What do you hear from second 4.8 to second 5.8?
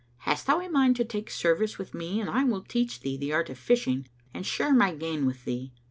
gain with thee?